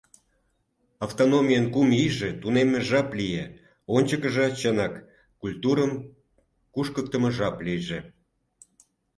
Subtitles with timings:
[1.05, 3.45] Автономийын кум ийже тунемме жап лие,
[3.95, 4.93] ончыкыжо чынак
[5.41, 5.91] культурым
[6.73, 7.99] кушкыктымо жап лийже.